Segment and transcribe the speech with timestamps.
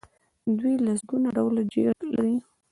[0.57, 2.35] دوی لسګونه ډوله جیټ لري.